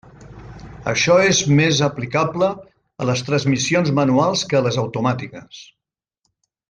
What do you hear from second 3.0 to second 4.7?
a les transmissions manuals que a